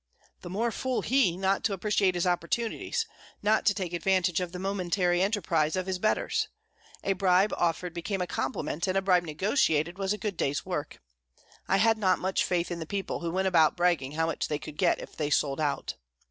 The 0.41 0.49
more 0.49 0.71
fool 0.71 1.03
he, 1.03 1.37
not 1.37 1.63
to 1.65 1.73
appreciate 1.73 2.15
his 2.15 2.25
opportunities, 2.25 3.05
not 3.43 3.67
to 3.67 3.73
take 3.75 3.93
advantage 3.93 4.39
of 4.39 4.51
the 4.51 4.57
momentary 4.57 5.21
enterprise 5.21 5.75
of 5.75 5.85
his 5.85 5.99
betters! 5.99 6.47
A 7.03 7.13
bribe 7.13 7.53
offered 7.55 7.93
became 7.93 8.19
a 8.19 8.25
compliment, 8.25 8.87
and 8.87 8.97
a 8.97 9.01
bribe 9.03 9.21
negotiated 9.21 9.99
was 9.99 10.11
a 10.11 10.17
good 10.17 10.37
day's 10.37 10.65
work. 10.65 11.03
I 11.67 11.77
had 11.77 11.99
not 11.99 12.17
much 12.17 12.43
faith 12.43 12.71
in 12.71 12.79
the 12.79 12.87
people 12.87 13.19
who 13.19 13.29
went 13.29 13.47
about 13.47 13.77
bragging 13.77 14.13
how 14.13 14.25
much 14.25 14.47
they 14.47 14.57
could 14.57 14.77
get 14.79 14.99
if 14.99 15.15
they 15.15 15.29
sold 15.29 15.59
out. 15.61 15.93